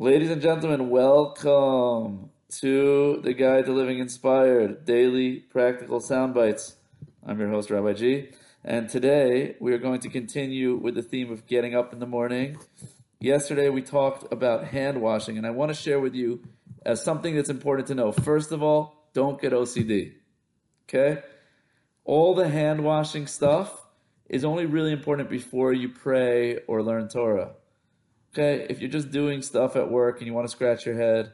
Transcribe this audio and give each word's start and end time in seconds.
Ladies 0.00 0.30
and 0.30 0.40
gentlemen, 0.40 0.90
welcome 0.90 2.30
to 2.60 3.20
the 3.24 3.32
Guide 3.34 3.66
to 3.66 3.72
Living 3.72 3.98
Inspired 3.98 4.84
Daily 4.84 5.40
Practical 5.40 5.98
Soundbytes. 5.98 6.76
I'm 7.26 7.40
your 7.40 7.48
host, 7.48 7.68
Rabbi 7.68 7.94
G, 7.94 8.28
and 8.64 8.88
today 8.88 9.56
we 9.58 9.72
are 9.72 9.78
going 9.78 9.98
to 9.98 10.08
continue 10.08 10.76
with 10.76 10.94
the 10.94 11.02
theme 11.02 11.32
of 11.32 11.46
getting 11.48 11.74
up 11.74 11.92
in 11.92 11.98
the 11.98 12.06
morning. 12.06 12.58
Yesterday 13.18 13.70
we 13.70 13.82
talked 13.82 14.32
about 14.32 14.66
hand 14.66 15.00
washing, 15.00 15.36
and 15.36 15.44
I 15.44 15.50
want 15.50 15.70
to 15.70 15.74
share 15.74 15.98
with 15.98 16.14
you 16.14 16.44
as 16.86 17.02
something 17.02 17.34
that's 17.34 17.50
important 17.50 17.88
to 17.88 17.96
know. 17.96 18.12
First 18.12 18.52
of 18.52 18.62
all, 18.62 19.08
don't 19.14 19.40
get 19.40 19.52
OCD. 19.52 20.12
Okay? 20.88 21.22
All 22.04 22.36
the 22.36 22.48
hand 22.48 22.84
washing 22.84 23.26
stuff 23.26 23.84
is 24.28 24.44
only 24.44 24.64
really 24.64 24.92
important 24.92 25.28
before 25.28 25.72
you 25.72 25.88
pray 25.88 26.60
or 26.68 26.84
learn 26.84 27.08
Torah. 27.08 27.54
Okay, 28.38 28.66
if 28.70 28.80
you're 28.80 28.88
just 28.88 29.10
doing 29.10 29.42
stuff 29.42 29.74
at 29.74 29.90
work 29.90 30.18
and 30.18 30.28
you 30.28 30.32
want 30.32 30.46
to 30.46 30.50
scratch 30.52 30.86
your 30.86 30.94
head, 30.94 31.32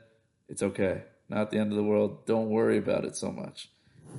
it's 0.48 0.62
okay. 0.62 1.02
Not 1.28 1.50
the 1.50 1.58
end 1.58 1.70
of 1.70 1.76
the 1.76 1.84
world. 1.84 2.24
Don't 2.24 2.48
worry 2.48 2.78
about 2.78 3.04
it 3.04 3.14
so 3.14 3.30
much. 3.30 3.68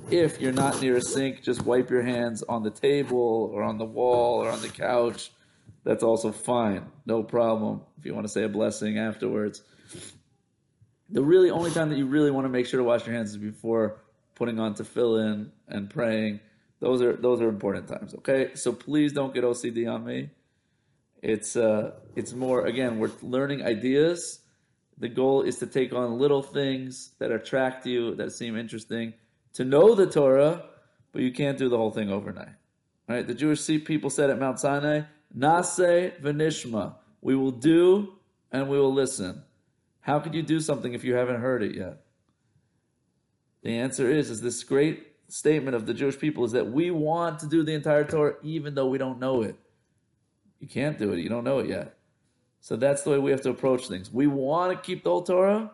If 0.08 0.40
you're 0.40 0.52
not 0.52 0.80
near 0.80 0.96
a 0.96 1.00
sink, 1.00 1.42
just 1.42 1.62
wipe 1.62 1.90
your 1.90 2.02
hands 2.02 2.44
on 2.44 2.62
the 2.62 2.70
table 2.70 3.50
or 3.52 3.64
on 3.64 3.78
the 3.78 3.84
wall 3.84 4.40
or 4.40 4.50
on 4.50 4.62
the 4.62 4.68
couch. 4.68 5.32
That's 5.82 6.04
also 6.04 6.30
fine. 6.30 6.86
No 7.06 7.24
problem. 7.24 7.80
If 7.98 8.06
you 8.06 8.14
want 8.14 8.28
to 8.28 8.32
say 8.32 8.44
a 8.44 8.48
blessing 8.48 8.98
afterwards. 8.98 9.64
The 11.10 11.24
really 11.24 11.50
only 11.50 11.72
time 11.72 11.88
that 11.90 11.98
you 11.98 12.06
really 12.06 12.30
want 12.30 12.44
to 12.44 12.50
make 12.50 12.66
sure 12.66 12.78
to 12.78 12.84
wash 12.84 13.04
your 13.04 13.16
hands 13.16 13.30
is 13.30 13.36
before 13.36 13.96
putting 14.36 14.60
on 14.60 14.74
tefillin 14.74 15.50
and 15.66 15.90
praying. 15.90 16.38
Those 16.78 17.02
are 17.02 17.14
those 17.14 17.40
are 17.40 17.48
important 17.48 17.88
times. 17.88 18.14
Okay, 18.14 18.54
so 18.54 18.72
please 18.72 19.12
don't 19.12 19.34
get 19.34 19.42
OCD 19.42 19.92
on 19.92 20.04
me. 20.04 20.30
It's 21.22 21.56
uh, 21.56 21.92
it's 22.14 22.32
more 22.32 22.66
again. 22.66 22.98
We're 22.98 23.10
learning 23.22 23.64
ideas. 23.64 24.40
The 24.98 25.08
goal 25.08 25.42
is 25.42 25.58
to 25.58 25.66
take 25.66 25.92
on 25.92 26.18
little 26.18 26.42
things 26.42 27.12
that 27.18 27.30
attract 27.30 27.86
you, 27.86 28.14
that 28.14 28.32
seem 28.32 28.56
interesting, 28.56 29.14
to 29.54 29.64
know 29.64 29.94
the 29.94 30.06
Torah, 30.06 30.64
but 31.12 31.22
you 31.22 31.32
can't 31.32 31.58
do 31.58 31.68
the 31.68 31.76
whole 31.76 31.90
thing 31.90 32.10
overnight. 32.10 32.54
Right? 33.08 33.26
The 33.26 33.34
Jewish 33.34 33.66
people 33.84 34.10
said 34.10 34.30
at 34.30 34.38
Mount 34.38 34.58
Sinai, 34.60 35.02
"Nase 35.36 36.20
v'nishma." 36.20 36.94
We 37.20 37.34
will 37.34 37.50
do 37.50 38.14
and 38.52 38.68
we 38.68 38.78
will 38.78 38.92
listen. 38.92 39.42
How 40.00 40.20
could 40.20 40.34
you 40.34 40.42
do 40.42 40.60
something 40.60 40.94
if 40.94 41.02
you 41.02 41.14
haven't 41.14 41.40
heard 41.40 41.62
it 41.62 41.74
yet? 41.74 42.02
The 43.62 43.78
answer 43.78 44.08
is, 44.08 44.30
is 44.30 44.40
this 44.40 44.62
great 44.62 45.04
statement 45.28 45.74
of 45.74 45.86
the 45.86 45.94
Jewish 45.94 46.18
people 46.18 46.44
is 46.44 46.52
that 46.52 46.70
we 46.70 46.92
want 46.92 47.40
to 47.40 47.48
do 47.48 47.64
the 47.64 47.74
entire 47.74 48.04
Torah 48.04 48.34
even 48.42 48.76
though 48.76 48.86
we 48.86 48.98
don't 48.98 49.18
know 49.18 49.42
it. 49.42 49.56
You 50.66 50.72
can't 50.72 50.98
do 50.98 51.12
it. 51.12 51.20
You 51.20 51.28
don't 51.28 51.44
know 51.44 51.60
it 51.60 51.68
yet. 51.68 51.94
So 52.58 52.74
that's 52.74 53.04
the 53.04 53.10
way 53.10 53.18
we 53.20 53.30
have 53.30 53.42
to 53.42 53.50
approach 53.50 53.86
things. 53.86 54.12
We 54.12 54.26
want 54.26 54.72
to 54.72 54.84
keep 54.84 55.04
the 55.04 55.10
whole 55.10 55.22
Torah. 55.22 55.70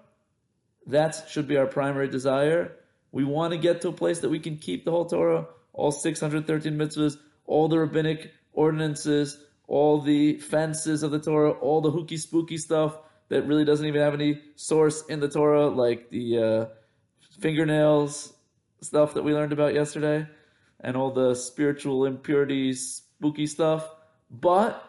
That 0.89 1.31
should 1.31 1.49
be 1.49 1.57
our 1.57 1.67
primary 1.67 2.09
desire. 2.09 2.77
We 3.11 3.25
want 3.25 3.53
to 3.53 3.59
get 3.59 3.81
to 3.81 3.89
a 3.89 3.93
place 3.93 4.19
that 4.21 4.29
we 4.29 4.39
can 4.39 4.59
keep 4.59 4.85
the 4.85 4.91
whole 4.91 5.07
Torah, 5.07 5.47
all 5.73 5.93
613 5.93 6.77
mitzvahs, 6.77 7.17
all 7.47 7.69
the 7.69 7.79
rabbinic 7.79 8.33
ordinances, 8.53 9.43
all 9.67 9.99
the 10.03 10.37
fences 10.41 11.03
of 11.03 11.11
the 11.11 11.21
Torah, 11.21 11.53
all 11.53 11.81
the 11.81 11.91
hooky 11.91 12.19
spooky 12.19 12.59
stuff 12.59 12.99
that 13.31 13.47
really 13.47 13.65
doesn't 13.65 13.87
even 13.87 14.03
have 14.03 14.13
any 14.13 14.43
source 14.57 15.07
in 15.07 15.21
the 15.21 15.29
Torah, 15.29 15.69
like 15.69 16.11
the 16.11 16.39
uh, 16.39 16.67
fingernails 17.41 18.35
stuff 18.83 19.15
that 19.15 19.23
we 19.23 19.33
learned 19.33 19.55
about 19.55 19.73
yesterday, 19.73 20.29
and 20.81 20.99
all 20.99 21.13
the 21.13 21.35
spiritual 21.35 22.05
impurities, 22.05 23.05
spooky 23.17 23.47
stuff. 23.47 23.89
But 24.33 24.83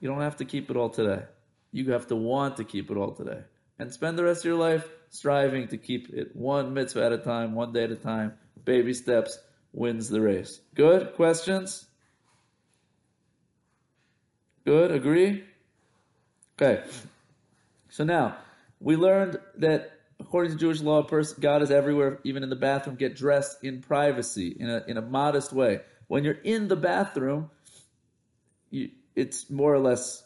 you 0.00 0.08
don't 0.08 0.20
have 0.20 0.36
to 0.36 0.44
keep 0.44 0.70
it 0.70 0.76
all 0.76 0.88
today. 0.88 1.24
You 1.70 1.92
have 1.92 2.06
to 2.08 2.16
want 2.16 2.56
to 2.56 2.64
keep 2.64 2.90
it 2.90 2.96
all 2.96 3.12
today. 3.12 3.42
And 3.78 3.92
spend 3.92 4.18
the 4.18 4.24
rest 4.24 4.40
of 4.40 4.46
your 4.46 4.58
life 4.58 4.88
striving 5.10 5.68
to 5.68 5.76
keep 5.76 6.08
it 6.12 6.34
one 6.34 6.72
mitzvah 6.72 7.04
at 7.04 7.12
a 7.12 7.18
time, 7.18 7.54
one 7.54 7.72
day 7.72 7.84
at 7.84 7.90
a 7.90 7.96
time. 7.96 8.34
Baby 8.64 8.94
steps 8.94 9.38
wins 9.72 10.08
the 10.08 10.20
race. 10.20 10.60
Good? 10.74 11.14
Questions? 11.14 11.86
Good? 14.64 14.90
Agree? 14.90 15.44
Okay. 16.60 16.84
So 17.88 18.04
now, 18.04 18.36
we 18.80 18.96
learned 18.96 19.38
that 19.58 19.92
according 20.20 20.52
to 20.52 20.58
Jewish 20.58 20.80
law, 20.80 21.02
God 21.40 21.62
is 21.62 21.70
everywhere, 21.70 22.20
even 22.24 22.42
in 22.42 22.48
the 22.48 22.56
bathroom. 22.56 22.96
Get 22.96 23.16
dressed 23.16 23.62
in 23.64 23.82
privacy, 23.82 24.56
in 24.58 24.70
a, 24.70 24.84
in 24.86 24.96
a 24.96 25.02
modest 25.02 25.52
way. 25.52 25.80
When 26.06 26.24
you're 26.24 26.34
in 26.34 26.68
the 26.68 26.76
bathroom, 26.76 27.50
you, 28.72 28.90
it's 29.14 29.50
more 29.50 29.72
or 29.72 29.78
less 29.78 30.24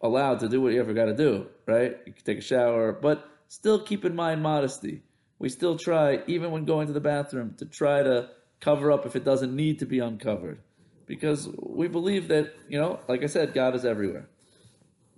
allowed 0.00 0.40
to 0.40 0.48
do 0.48 0.60
what 0.60 0.72
you 0.72 0.80
ever 0.80 0.94
got 0.94 1.06
to 1.06 1.14
do, 1.14 1.46
right? 1.66 1.96
You 2.06 2.12
can 2.12 2.24
take 2.24 2.38
a 2.38 2.42
shower, 2.42 2.92
but 2.92 3.28
still 3.48 3.82
keep 3.82 4.04
in 4.04 4.14
mind 4.14 4.42
modesty. 4.42 5.02
We 5.38 5.48
still 5.48 5.76
try, 5.76 6.22
even 6.26 6.50
when 6.50 6.64
going 6.64 6.86
to 6.86 6.92
the 6.92 7.00
bathroom, 7.00 7.54
to 7.58 7.64
try 7.64 8.02
to 8.02 8.28
cover 8.60 8.92
up 8.92 9.06
if 9.06 9.16
it 9.16 9.24
doesn't 9.24 9.54
need 9.56 9.78
to 9.78 9.86
be 9.86 9.98
uncovered. 9.98 10.60
Because 11.06 11.48
we 11.58 11.88
believe 11.88 12.28
that, 12.28 12.54
you 12.68 12.78
know, 12.78 13.00
like 13.08 13.22
I 13.22 13.26
said, 13.26 13.54
God 13.54 13.74
is 13.74 13.84
everywhere. 13.84 14.28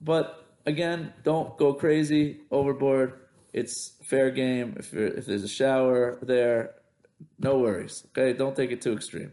But 0.01 0.47
again, 0.65 1.13
don't 1.23 1.57
go 1.59 1.75
crazy, 1.75 2.41
overboard. 2.51 3.15
It's 3.53 3.93
fair 4.05 4.31
game. 4.31 4.77
If, 4.79 4.95
if 4.95 5.27
there's 5.27 5.45
a 5.45 5.49
shower 5.49 6.19
there, 6.23 6.77
no 7.39 7.59
worries. 7.59 8.07
Okay, 8.09 8.33
don't 8.33 8.57
take 8.57 8.71
it 8.71 8.81
too 8.81 8.93
extreme. 8.93 9.33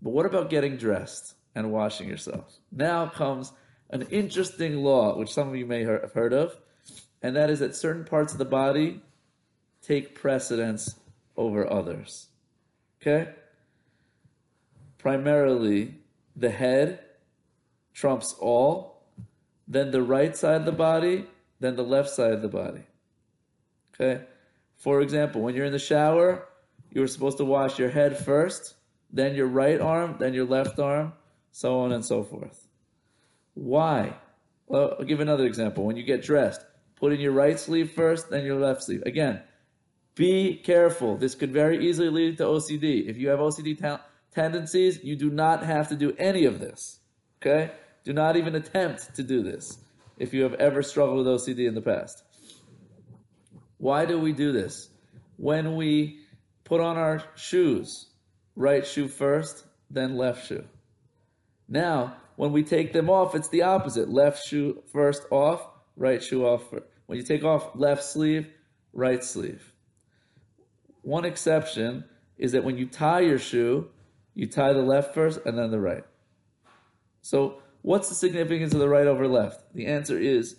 But 0.00 0.10
what 0.10 0.24
about 0.26 0.48
getting 0.48 0.76
dressed? 0.76 1.35
And 1.56 1.72
washing 1.72 2.06
yourselves. 2.06 2.60
Now 2.70 3.08
comes 3.08 3.52
an 3.90 4.02
interesting 4.10 4.76
law, 4.84 5.16
which 5.16 5.32
some 5.32 5.48
of 5.48 5.56
you 5.56 5.64
may 5.66 5.84
have 5.84 6.12
heard 6.12 6.34
of, 6.34 6.56
and 7.22 7.34
that 7.34 7.50
is 7.50 7.60
that 7.60 7.74
certain 7.74 8.04
parts 8.04 8.32
of 8.32 8.38
the 8.38 8.44
body 8.44 9.00
take 9.80 10.14
precedence 10.14 10.96
over 11.36 11.68
others. 11.72 12.28
Okay? 13.00 13.32
Primarily, 14.98 15.94
the 16.36 16.50
head 16.50 17.00
trumps 17.94 18.34
all, 18.38 19.02
then 19.66 19.90
the 19.90 20.02
right 20.02 20.36
side 20.36 20.60
of 20.60 20.66
the 20.66 20.72
body, 20.72 21.24
then 21.58 21.74
the 21.74 21.82
left 21.82 22.10
side 22.10 22.32
of 22.32 22.42
the 22.42 22.48
body. 22.48 22.82
Okay? 23.94 24.24
For 24.76 25.00
example, 25.00 25.40
when 25.40 25.54
you're 25.54 25.64
in 25.64 25.72
the 25.72 25.78
shower, 25.78 26.46
you're 26.90 27.06
supposed 27.06 27.38
to 27.38 27.46
wash 27.46 27.78
your 27.78 27.88
head 27.88 28.18
first, 28.18 28.74
then 29.10 29.34
your 29.34 29.46
right 29.46 29.80
arm, 29.80 30.16
then 30.18 30.34
your 30.34 30.44
left 30.44 30.78
arm, 30.78 31.14
so 31.56 31.80
on 31.80 31.90
and 31.90 32.04
so 32.04 32.22
forth. 32.22 32.68
Why? 33.54 34.14
Well, 34.66 34.94
I'll 34.98 35.06
give 35.06 35.20
another 35.20 35.46
example. 35.46 35.84
When 35.84 35.96
you 35.96 36.02
get 36.02 36.20
dressed, 36.20 36.60
put 36.96 37.14
in 37.14 37.20
your 37.20 37.32
right 37.32 37.58
sleeve 37.58 37.92
first, 37.92 38.28
then 38.28 38.44
your 38.44 38.60
left 38.60 38.82
sleeve. 38.82 39.02
Again, 39.06 39.40
be 40.14 40.56
careful. 40.56 41.16
This 41.16 41.34
could 41.34 41.54
very 41.54 41.88
easily 41.88 42.10
lead 42.10 42.36
to 42.38 42.44
OCD. 42.44 43.08
If 43.08 43.16
you 43.16 43.28
have 43.28 43.38
OCD 43.38 43.80
ta- 43.80 44.04
tendencies, 44.34 45.02
you 45.02 45.16
do 45.16 45.30
not 45.30 45.64
have 45.64 45.88
to 45.88 45.96
do 45.96 46.14
any 46.18 46.44
of 46.44 46.60
this. 46.60 46.98
Okay? 47.40 47.70
Do 48.04 48.12
not 48.12 48.36
even 48.36 48.54
attempt 48.54 49.14
to 49.16 49.22
do 49.22 49.42
this 49.42 49.78
if 50.18 50.34
you 50.34 50.42
have 50.42 50.54
ever 50.54 50.82
struggled 50.82 51.24
with 51.24 51.40
OCD 51.40 51.66
in 51.66 51.74
the 51.74 51.80
past. 51.80 52.22
Why 53.78 54.04
do 54.04 54.18
we 54.18 54.34
do 54.34 54.52
this? 54.52 54.90
When 55.38 55.74
we 55.76 56.18
put 56.64 56.82
on 56.82 56.98
our 56.98 57.24
shoes, 57.34 58.10
right 58.56 58.86
shoe 58.86 59.08
first, 59.08 59.64
then 59.88 60.18
left 60.18 60.46
shoe. 60.48 60.66
Now, 61.68 62.16
when 62.36 62.52
we 62.52 62.62
take 62.62 62.92
them 62.92 63.10
off, 63.10 63.34
it's 63.34 63.48
the 63.48 63.62
opposite. 63.62 64.08
Left 64.08 64.44
shoe 64.44 64.82
first 64.92 65.22
off, 65.30 65.66
right 65.96 66.22
shoe 66.22 66.46
off. 66.46 66.70
First. 66.70 66.84
When 67.06 67.18
you 67.18 67.24
take 67.24 67.44
off 67.44 67.70
left 67.74 68.04
sleeve, 68.04 68.48
right 68.92 69.22
sleeve. 69.22 69.72
One 71.02 71.24
exception 71.24 72.04
is 72.36 72.52
that 72.52 72.64
when 72.64 72.76
you 72.76 72.86
tie 72.86 73.20
your 73.20 73.38
shoe, 73.38 73.88
you 74.34 74.46
tie 74.46 74.72
the 74.72 74.82
left 74.82 75.14
first 75.14 75.40
and 75.46 75.56
then 75.56 75.70
the 75.70 75.80
right. 75.80 76.04
So, 77.22 77.62
what's 77.82 78.08
the 78.08 78.14
significance 78.14 78.74
of 78.74 78.80
the 78.80 78.88
right 78.88 79.06
over 79.06 79.26
left? 79.26 79.72
The 79.74 79.86
answer 79.86 80.18
is 80.18 80.56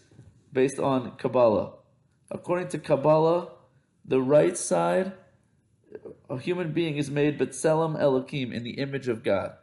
based 0.51 0.79
on 0.79 1.15
Kabbalah. 1.17 1.73
According 2.31 2.69
to 2.69 2.79
Kabbalah, 2.79 3.49
the 4.03 4.21
right 4.21 4.57
side, 4.57 5.13
a 6.29 6.37
human 6.37 6.73
being 6.73 6.97
is 6.97 7.11
made 7.11 7.37
B'Tselem 7.37 7.99
Elohim 7.99 8.51
in 8.51 8.63
the 8.63 8.71
image 8.71 9.07
of 9.07 9.23
God. 9.23 9.53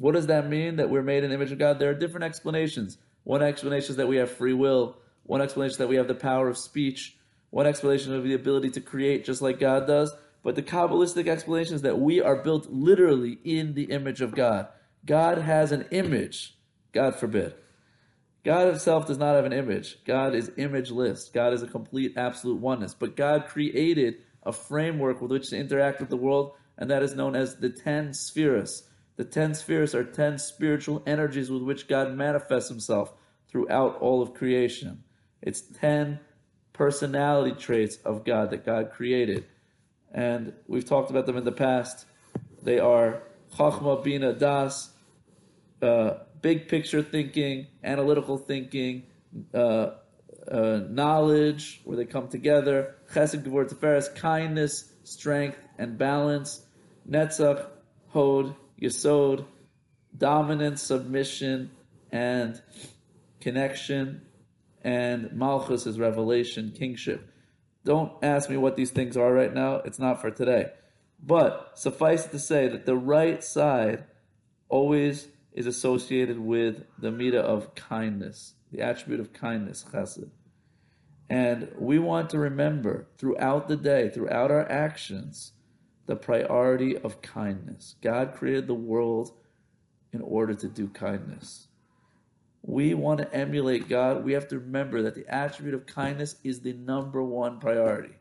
What 0.00 0.14
does 0.14 0.28
that 0.28 0.48
mean 0.48 0.76
that 0.76 0.88
we're 0.88 1.02
made 1.02 1.24
in 1.24 1.28
the 1.28 1.36
image 1.36 1.52
of 1.52 1.58
God? 1.58 1.78
There 1.78 1.90
are 1.90 1.94
different 1.94 2.24
explanations. 2.24 2.96
One 3.24 3.42
explanation 3.42 3.90
is 3.90 3.96
that 3.96 4.08
we 4.08 4.16
have 4.16 4.30
free 4.30 4.54
will. 4.54 4.96
One 5.24 5.42
explanation 5.42 5.72
is 5.72 5.76
that 5.76 5.90
we 5.90 5.96
have 5.96 6.08
the 6.08 6.14
power 6.14 6.48
of 6.48 6.56
speech. 6.56 7.18
One 7.50 7.66
explanation 7.66 8.14
of 8.14 8.24
the 8.24 8.32
ability 8.32 8.70
to 8.70 8.80
create 8.80 9.26
just 9.26 9.42
like 9.42 9.60
God 9.60 9.86
does. 9.86 10.10
But 10.42 10.54
the 10.54 10.62
Kabbalistic 10.62 11.28
explanation 11.28 11.74
is 11.74 11.82
that 11.82 11.98
we 11.98 12.22
are 12.22 12.42
built 12.42 12.70
literally 12.70 13.38
in 13.44 13.74
the 13.74 13.90
image 13.90 14.22
of 14.22 14.34
God. 14.34 14.68
God 15.04 15.36
has 15.36 15.70
an 15.70 15.84
image. 15.90 16.56
God 16.92 17.16
forbid. 17.16 17.52
God 18.42 18.68
himself 18.68 19.06
does 19.06 19.18
not 19.18 19.36
have 19.36 19.44
an 19.44 19.52
image. 19.52 20.02
God 20.06 20.34
is 20.34 20.48
imageless. 20.48 21.30
God 21.30 21.52
is 21.52 21.62
a 21.62 21.66
complete 21.66 22.14
absolute 22.16 22.58
oneness. 22.58 22.94
But 22.94 23.16
God 23.16 23.48
created 23.48 24.14
a 24.44 24.52
framework 24.52 25.20
with 25.20 25.30
which 25.30 25.50
to 25.50 25.58
interact 25.58 26.00
with 26.00 26.08
the 26.08 26.16
world, 26.16 26.52
and 26.78 26.88
that 26.88 27.02
is 27.02 27.14
known 27.14 27.36
as 27.36 27.56
the 27.56 27.68
ten 27.68 28.14
spheres. 28.14 28.84
The 29.20 29.26
ten 29.26 29.52
spheres 29.52 29.94
are 29.94 30.02
ten 30.02 30.38
spiritual 30.38 31.02
energies 31.04 31.50
with 31.50 31.60
which 31.60 31.86
God 31.88 32.16
manifests 32.16 32.70
himself 32.70 33.12
throughout 33.48 33.98
all 34.00 34.22
of 34.22 34.32
creation. 34.32 35.04
It's 35.42 35.60
10 35.60 36.18
personality 36.72 37.54
traits 37.54 37.96
of 37.96 38.24
God 38.24 38.48
that 38.48 38.64
God 38.64 38.92
created. 38.92 39.44
And 40.10 40.54
we've 40.66 40.86
talked 40.86 41.10
about 41.10 41.26
them 41.26 41.36
in 41.36 41.44
the 41.44 41.52
past. 41.52 42.06
They 42.62 42.78
are 42.78 43.22
Chachma, 43.58 44.02
Bina, 44.02 44.32
Das, 44.32 44.88
uh, 45.82 46.20
big 46.40 46.68
picture 46.68 47.02
thinking, 47.02 47.66
analytical 47.84 48.38
thinking, 48.38 49.02
uh, 49.52 49.90
uh, 50.50 50.80
knowledge, 50.88 51.82
where 51.84 51.98
they 51.98 52.06
come 52.06 52.28
together, 52.28 52.94
Chesed, 53.12 53.44
Gevur, 53.44 53.68
Tiferes, 53.68 54.14
kindness, 54.14 54.90
strength, 55.04 55.58
and 55.76 55.98
balance, 55.98 56.64
Netzach, 57.06 57.66
Hod, 58.14 58.54
Yesod, 58.80 59.44
dominance, 60.16 60.82
submission, 60.82 61.70
and 62.10 62.60
connection, 63.40 64.22
and 64.82 65.32
Malchus 65.32 65.86
is 65.86 65.98
revelation, 65.98 66.72
kingship. 66.76 67.28
Don't 67.84 68.12
ask 68.22 68.48
me 68.48 68.56
what 68.56 68.76
these 68.76 68.90
things 68.90 69.16
are 69.16 69.32
right 69.32 69.52
now. 69.52 69.76
It's 69.76 69.98
not 69.98 70.20
for 70.20 70.30
today. 70.30 70.70
But 71.22 71.72
suffice 71.74 72.26
it 72.26 72.32
to 72.32 72.38
say 72.38 72.68
that 72.68 72.86
the 72.86 72.96
right 72.96 73.42
side 73.44 74.04
always 74.68 75.28
is 75.52 75.66
associated 75.66 76.38
with 76.38 76.84
the 76.98 77.10
midah 77.10 77.34
of 77.34 77.74
kindness, 77.74 78.54
the 78.70 78.80
attribute 78.80 79.20
of 79.20 79.32
kindness, 79.32 79.84
chesed. 79.92 80.30
And 81.28 81.72
we 81.78 81.98
want 81.98 82.30
to 82.30 82.38
remember 82.38 83.06
throughout 83.18 83.68
the 83.68 83.76
day, 83.76 84.08
throughout 84.08 84.50
our 84.50 84.68
actions, 84.70 85.52
the 86.10 86.16
priority 86.16 86.98
of 86.98 87.22
kindness. 87.22 87.94
God 88.02 88.34
created 88.34 88.66
the 88.66 88.74
world 88.74 89.30
in 90.12 90.20
order 90.20 90.54
to 90.54 90.66
do 90.66 90.88
kindness. 90.88 91.68
We 92.62 92.94
want 92.94 93.20
to 93.20 93.32
emulate 93.32 93.88
God. 93.88 94.24
We 94.24 94.32
have 94.32 94.48
to 94.48 94.58
remember 94.58 95.02
that 95.02 95.14
the 95.14 95.32
attribute 95.32 95.72
of 95.72 95.86
kindness 95.86 96.34
is 96.42 96.62
the 96.62 96.72
number 96.72 97.22
one 97.22 97.60
priority. 97.60 98.16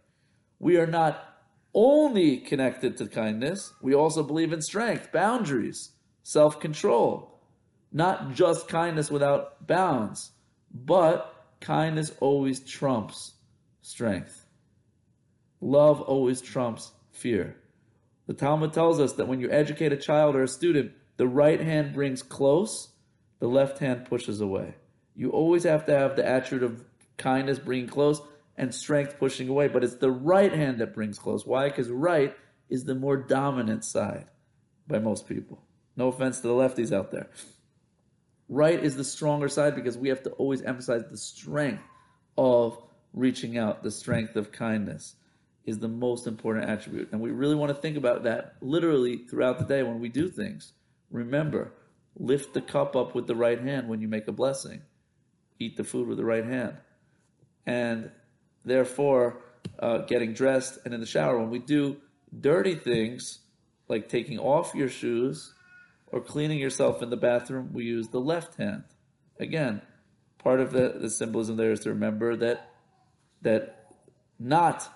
We 0.59 0.77
are 0.77 0.85
not 0.85 1.41
only 1.73 2.37
connected 2.37 2.95
to 2.97 3.07
kindness, 3.07 3.73
we 3.81 3.95
also 3.95 4.21
believe 4.21 4.53
in 4.53 4.61
strength, 4.61 5.11
boundaries, 5.11 5.89
self 6.21 6.59
control. 6.59 7.41
Not 7.91 8.35
just 8.35 8.67
kindness 8.67 9.09
without 9.09 9.65
bounds, 9.65 10.29
but 10.71 11.33
kindness 11.59 12.11
always 12.19 12.59
trumps 12.59 13.33
strength. 13.81 14.45
Love 15.59 16.01
always 16.01 16.39
trumps 16.39 16.91
fear. 17.09 17.55
The 18.29 18.35
Talmud 18.35 18.73
tells 18.73 18.99
us 18.99 19.13
that 19.13 19.27
when 19.27 19.39
you 19.39 19.49
educate 19.49 19.91
a 19.91 19.97
child 19.97 20.35
or 20.35 20.43
a 20.43 20.47
student, 20.47 20.91
the 21.17 21.27
right 21.27 21.59
hand 21.59 21.95
brings 21.95 22.21
close, 22.21 22.89
the 23.39 23.47
left 23.47 23.79
hand 23.79 24.05
pushes 24.05 24.39
away. 24.39 24.75
You 25.15 25.31
always 25.31 25.63
have 25.63 25.87
to 25.87 25.97
have 25.97 26.15
the 26.15 26.27
attribute 26.27 26.71
of 26.71 26.85
kindness 27.17 27.57
bringing 27.57 27.89
close 27.89 28.21
and 28.55 28.71
strength 28.71 29.17
pushing 29.17 29.49
away, 29.49 29.67
but 29.67 29.83
it's 29.83 29.95
the 29.95 30.11
right 30.11 30.53
hand 30.53 30.77
that 30.77 30.93
brings 30.93 31.17
close. 31.17 31.43
Why? 31.43 31.69
Because 31.69 31.89
right 31.89 32.35
is 32.69 32.83
the 32.83 32.93
more 32.93 33.17
dominant 33.17 33.83
side 33.83 34.27
by 34.87 34.99
most 34.99 35.27
people. 35.27 35.63
No 35.95 36.09
offense 36.09 36.39
to 36.41 36.49
the 36.49 36.53
lefties 36.53 36.95
out 36.95 37.09
there. 37.09 37.31
Right 38.47 38.79
is 38.79 38.95
the 38.95 39.03
stronger 39.03 39.49
side 39.49 39.73
because 39.73 39.97
we 39.97 40.09
have 40.09 40.21
to 40.21 40.29
always 40.33 40.61
emphasize 40.61 41.01
the 41.09 41.17
strength 41.17 41.81
of 42.37 42.77
reaching 43.11 43.57
out, 43.57 43.81
the 43.81 43.89
strength 43.89 44.35
of 44.35 44.51
kindness 44.51 45.15
is 45.69 45.79
the 45.79 45.87
most 45.87 46.27
important 46.27 46.69
attribute. 46.69 47.09
And 47.11 47.21
we 47.21 47.31
really 47.31 47.55
want 47.55 47.69
to 47.69 47.81
think 47.81 47.97
about 47.97 48.23
that 48.23 48.55
literally 48.61 49.17
throughout 49.17 49.59
the 49.59 49.65
day 49.65 49.83
when 49.83 49.99
we 49.99 50.09
do 50.09 50.29
things. 50.29 50.73
Remember, 51.11 51.71
lift 52.17 52.53
the 52.53 52.61
cup 52.61 52.95
up 52.95 53.15
with 53.15 53.27
the 53.27 53.35
right 53.35 53.59
hand 53.59 53.87
when 53.87 54.01
you 54.01 54.07
make 54.07 54.27
a 54.27 54.31
blessing. 54.31 54.81
Eat 55.59 55.77
the 55.77 55.83
food 55.83 56.07
with 56.07 56.17
the 56.17 56.25
right 56.25 56.45
hand. 56.45 56.77
And 57.65 58.11
therefore, 58.65 59.41
uh, 59.77 59.99
getting 59.99 60.33
dressed 60.33 60.79
and 60.85 60.93
in 60.93 60.99
the 60.99 61.05
shower, 61.05 61.37
when 61.39 61.49
we 61.49 61.59
do 61.59 61.97
dirty 62.37 62.75
things 62.75 63.39
like 63.87 64.09
taking 64.09 64.39
off 64.39 64.73
your 64.75 64.89
shoes 64.89 65.53
or 66.07 66.21
cleaning 66.21 66.59
yourself 66.59 67.01
in 67.01 67.09
the 67.09 67.17
bathroom, 67.17 67.71
we 67.73 67.85
use 67.85 68.09
the 68.09 68.19
left 68.19 68.55
hand. 68.55 68.83
Again, 69.39 69.81
part 70.37 70.59
of 70.59 70.71
the, 70.71 70.95
the 70.99 71.09
symbolism 71.09 71.57
there 71.57 71.71
is 71.71 71.81
to 71.81 71.89
remember 71.89 72.35
that 72.37 72.69
that 73.41 73.93
not 74.37 74.89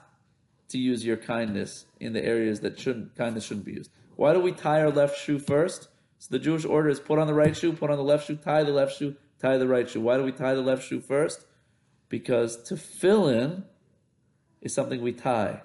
to 0.74 0.78
use 0.78 1.06
your 1.06 1.18
kindness 1.18 1.86
in 2.00 2.14
the 2.14 2.24
areas 2.24 2.60
that 2.60 2.80
shouldn't 2.80 3.16
kindness 3.16 3.46
shouldn't 3.46 3.66
be 3.66 3.74
used. 3.74 3.92
Why 4.16 4.34
do 4.34 4.40
we 4.40 4.52
tie 4.52 4.82
our 4.82 4.92
left 4.92 5.18
shoe 5.18 5.40
first? 5.40 5.88
So 6.20 6.28
the 6.30 6.40
Jewish 6.40 6.66
order 6.66 6.90
is 6.90 7.00
put 7.00 7.18
on 7.18 7.28
the 7.28 7.34
right 7.34 7.56
shoe, 7.56 7.74
put 7.74 7.90
on 7.90 7.98
the 7.98 8.04
left 8.04 8.28
shoe, 8.28 8.36
tie 8.36 8.64
the 8.64 8.72
left 8.72 8.98
shoe, 8.98 9.16
tie 9.42 9.58
the 9.58 9.68
right 9.68 9.90
shoe. 9.90 10.02
Why 10.02 10.18
do 10.18 10.24
we 10.24 10.32
tie 10.32 10.54
the 10.54 10.62
left 10.62 10.86
shoe 10.88 11.00
first? 11.00 11.46
because 12.14 12.58
tefillin 12.70 13.64
is 14.62 14.72
something 14.72 15.02
we 15.02 15.14
tie, 15.14 15.64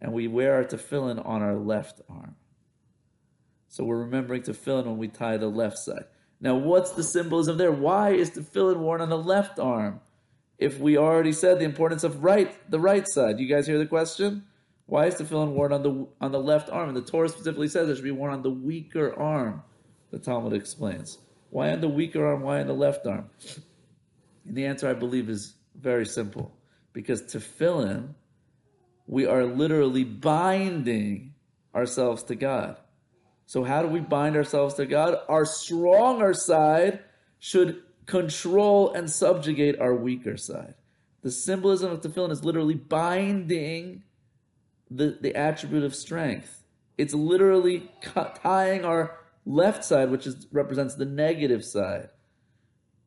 and 0.00 0.14
we 0.14 0.26
wear 0.26 0.54
our 0.54 0.64
tefillin 0.64 1.20
on 1.26 1.42
our 1.42 1.56
left 1.56 2.00
arm. 2.08 2.36
So 3.68 3.84
we're 3.84 3.98
remembering 3.98 4.40
tefillin 4.40 4.86
when 4.86 4.96
we 4.96 5.08
tie 5.08 5.36
the 5.36 5.48
left 5.48 5.76
side. 5.76 6.06
Now, 6.40 6.54
what's 6.54 6.92
the 6.92 7.02
symbolism 7.02 7.58
there? 7.58 7.70
Why 7.70 8.12
is 8.12 8.30
tefillin 8.30 8.78
worn 8.78 9.02
on 9.02 9.10
the 9.10 9.18
left 9.18 9.58
arm? 9.58 10.00
If 10.58 10.78
we 10.78 10.96
already 10.96 11.32
said 11.32 11.58
the 11.58 11.64
importance 11.64 12.04
of 12.04 12.22
right, 12.22 12.54
the 12.70 12.80
right 12.80 13.06
side. 13.08 13.40
You 13.40 13.46
guys 13.46 13.66
hear 13.66 13.78
the 13.78 13.86
question? 13.86 14.44
Why 14.86 15.06
is 15.06 15.16
the 15.16 15.24
tefillin 15.24 15.52
worn 15.52 15.72
on 15.72 15.82
the 15.82 16.06
on 16.20 16.32
the 16.32 16.40
left 16.40 16.70
arm? 16.70 16.88
And 16.88 16.96
the 16.96 17.02
Torah 17.02 17.28
specifically 17.28 17.68
says 17.68 17.88
it 17.88 17.96
should 17.96 18.04
be 18.04 18.10
worn 18.10 18.32
on 18.32 18.42
the 18.42 18.50
weaker 18.50 19.18
arm. 19.18 19.62
The 20.10 20.18
Talmud 20.18 20.52
explains. 20.52 21.18
Why 21.50 21.70
on 21.70 21.80
the 21.80 21.88
weaker 21.88 22.26
arm? 22.26 22.42
Why 22.42 22.60
on 22.60 22.66
the 22.66 22.74
left 22.74 23.06
arm? 23.06 23.30
And 24.46 24.56
the 24.56 24.66
answer, 24.66 24.88
I 24.88 24.92
believe, 24.92 25.28
is 25.28 25.54
very 25.74 26.06
simple. 26.06 26.54
Because 26.92 27.22
tefillin, 27.22 28.14
we 29.06 29.26
are 29.26 29.44
literally 29.44 30.04
binding 30.04 31.34
ourselves 31.74 32.22
to 32.24 32.34
God. 32.34 32.78
So 33.46 33.64
how 33.64 33.82
do 33.82 33.88
we 33.88 34.00
bind 34.00 34.36
ourselves 34.36 34.74
to 34.74 34.86
God? 34.86 35.18
Our 35.28 35.44
stronger 35.44 36.32
side 36.32 37.00
should 37.38 37.82
control 38.06 38.92
and 38.92 39.10
subjugate 39.10 39.80
our 39.80 39.94
weaker 39.94 40.36
side. 40.36 40.74
The 41.22 41.30
symbolism 41.30 41.90
of 41.90 42.00
tefillin 42.00 42.30
is 42.30 42.44
literally 42.44 42.74
binding 42.74 44.02
the, 44.90 45.18
the 45.20 45.34
attribute 45.34 45.84
of 45.84 45.94
strength. 45.94 46.62
It's 46.98 47.14
literally 47.14 47.90
tying 48.42 48.84
our 48.84 49.18
left 49.46 49.84
side, 49.84 50.10
which 50.10 50.26
is, 50.26 50.46
represents 50.52 50.94
the 50.94 51.06
negative 51.06 51.64
side, 51.64 52.10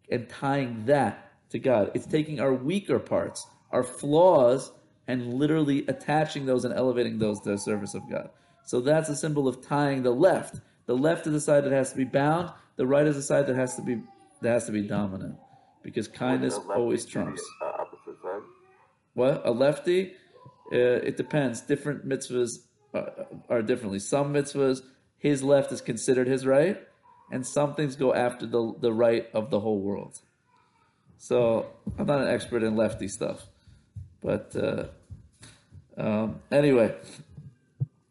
and 0.09 0.27
tying 0.27 0.85
that 0.85 1.31
to 1.51 1.59
God. 1.59 1.91
It's 1.93 2.05
taking 2.05 2.39
our 2.39 2.53
weaker 2.53 2.99
parts, 2.99 3.45
our 3.71 3.83
flaws, 3.83 4.71
and 5.07 5.35
literally 5.35 5.85
attaching 5.87 6.45
those 6.45 6.65
and 6.65 6.73
elevating 6.73 7.19
those 7.19 7.39
to 7.41 7.51
the 7.51 7.57
service 7.57 7.93
of 7.93 8.09
God. 8.09 8.29
So 8.65 8.81
that's 8.81 9.09
a 9.09 9.15
symbol 9.15 9.47
of 9.47 9.65
tying 9.65 10.03
the 10.03 10.11
left. 10.11 10.59
The 10.87 10.97
left 10.97 11.27
is 11.27 11.33
the 11.33 11.39
side 11.39 11.63
that 11.63 11.71
has 11.71 11.91
to 11.91 11.97
be 11.97 12.03
bound. 12.03 12.51
The 12.75 12.87
right 12.87 13.07
is 13.07 13.15
the 13.15 13.21
side 13.21 13.47
that 13.47 13.55
has 13.55 13.75
to 13.77 13.81
be 13.81 14.01
that 14.41 14.49
has 14.49 14.65
to 14.65 14.71
be 14.71 14.81
dominant, 14.81 15.35
because 15.83 16.07
kindness 16.07 16.59
always 16.69 17.05
trumps. 17.05 17.43
Uh, 17.61 17.65
opposite 17.81 18.21
side. 18.21 18.41
What 19.13 19.41
a 19.45 19.51
lefty? 19.51 20.13
Uh, 20.71 20.77
it 20.77 21.17
depends. 21.17 21.61
Different 21.61 22.07
mitzvahs 22.07 22.59
are, 22.93 23.27
are 23.49 23.61
differently. 23.61 23.99
Some 23.99 24.33
mitzvahs, 24.33 24.81
his 25.17 25.41
left 25.43 25.71
is 25.71 25.81
considered 25.81 26.27
his 26.27 26.45
right, 26.45 26.77
and 27.31 27.45
some 27.45 27.73
things 27.75 27.95
go 27.95 28.13
after 28.13 28.45
the 28.45 28.73
the 28.79 28.93
right 28.93 29.27
of 29.33 29.49
the 29.49 29.59
whole 29.59 29.79
world. 29.79 30.19
So 31.17 31.67
I'm 31.97 32.05
not 32.05 32.21
an 32.21 32.27
expert 32.27 32.63
in 32.63 32.75
lefty 32.75 33.07
stuff, 33.07 33.47
but 34.21 34.55
uh, 34.55 34.85
um, 35.97 36.41
anyway, 36.51 36.95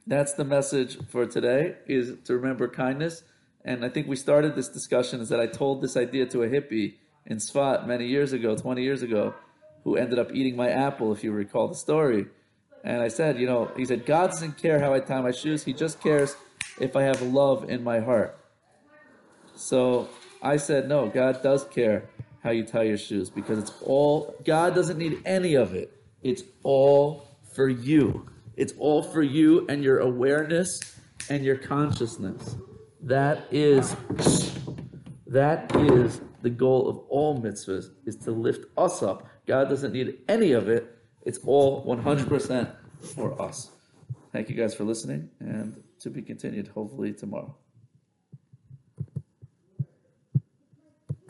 that's 0.06 0.32
the 0.32 0.44
message 0.44 0.98
for 1.08 1.26
today: 1.26 1.76
is 1.86 2.14
to 2.24 2.34
remember 2.34 2.68
kindness. 2.68 3.22
And 3.66 3.84
I 3.84 3.88
think 3.88 4.06
we 4.06 4.14
started 4.14 4.54
this 4.54 4.68
discussion 4.68 5.20
is 5.20 5.28
that 5.28 5.40
I 5.40 5.48
told 5.48 5.82
this 5.82 5.96
idea 5.96 6.24
to 6.26 6.44
a 6.44 6.48
hippie 6.48 6.94
in 7.26 7.38
Sfat 7.38 7.84
many 7.86 8.06
years 8.06 8.32
ago, 8.32 8.56
20 8.56 8.80
years 8.80 9.02
ago, 9.02 9.34
who 9.82 9.96
ended 9.96 10.20
up 10.20 10.32
eating 10.32 10.54
my 10.54 10.70
apple, 10.70 11.12
if 11.12 11.24
you 11.24 11.32
recall 11.32 11.66
the 11.66 11.74
story. 11.74 12.26
And 12.84 13.02
I 13.02 13.08
said, 13.08 13.40
you 13.40 13.46
know, 13.46 13.72
he 13.76 13.84
said, 13.84 14.06
God 14.06 14.30
doesn't 14.30 14.56
care 14.56 14.78
how 14.78 14.94
I 14.94 15.00
tie 15.00 15.20
my 15.20 15.32
shoes. 15.32 15.64
He 15.64 15.72
just 15.72 16.00
cares 16.00 16.36
if 16.80 16.94
I 16.94 17.02
have 17.02 17.20
love 17.20 17.68
in 17.68 17.82
my 17.82 17.98
heart. 17.98 18.38
So 19.56 20.08
I 20.40 20.58
said, 20.58 20.88
no, 20.88 21.08
God 21.08 21.42
does 21.42 21.64
care 21.64 22.04
how 22.44 22.50
you 22.50 22.64
tie 22.64 22.84
your 22.84 22.98
shoes 22.98 23.30
because 23.30 23.58
it's 23.58 23.72
all, 23.82 24.36
God 24.44 24.76
doesn't 24.76 24.98
need 24.98 25.20
any 25.24 25.54
of 25.54 25.74
it. 25.74 25.92
It's 26.22 26.44
all 26.62 27.26
for 27.52 27.68
you. 27.68 28.28
It's 28.56 28.74
all 28.78 29.02
for 29.02 29.22
you 29.22 29.66
and 29.68 29.82
your 29.82 29.98
awareness 29.98 30.78
and 31.28 31.44
your 31.44 31.56
consciousness. 31.56 32.56
That 33.06 33.46
is, 33.52 33.94
that 35.28 35.70
is 35.76 36.20
the 36.42 36.50
goal 36.50 36.88
of 36.88 36.98
all 37.08 37.40
mitzvahs, 37.40 37.90
is 38.04 38.16
to 38.16 38.32
lift 38.32 38.64
us 38.76 39.00
up. 39.00 39.28
God 39.46 39.68
doesn't 39.68 39.92
need 39.92 40.18
any 40.28 40.50
of 40.50 40.68
it. 40.68 40.98
It's 41.24 41.38
all 41.46 41.84
100% 41.84 42.74
for 43.14 43.40
us. 43.40 43.70
Thank 44.32 44.48
you 44.50 44.56
guys 44.56 44.74
for 44.74 44.82
listening 44.82 45.30
and 45.38 45.80
to 46.00 46.10
be 46.10 46.20
continued 46.20 46.66
hopefully 46.66 47.12
tomorrow. 47.12 47.54